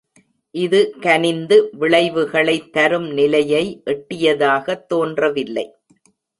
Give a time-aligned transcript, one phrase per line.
[0.55, 3.63] இது கனிந்து விளைவுகளை தரும் நிலையை
[3.85, 5.67] எட்டியதாக தோன்றவில்லை.